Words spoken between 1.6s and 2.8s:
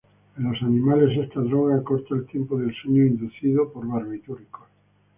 acorta el tiempo del